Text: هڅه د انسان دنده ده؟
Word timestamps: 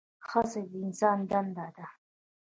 هڅه 0.29 0.59
د 0.71 0.73
انسان 0.85 1.17
دنده 1.29 1.67
ده؟ 1.75 1.85